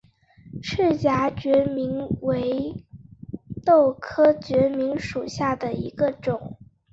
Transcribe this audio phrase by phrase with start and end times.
[0.63, 2.83] 翅荚决明为
[3.63, 6.57] 豆科决明属下的一个种。